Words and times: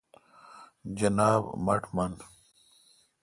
جناب-مٹھ 0.97 1.87
من۔ 1.95 2.11